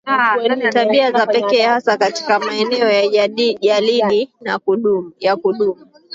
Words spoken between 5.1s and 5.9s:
ya kudumu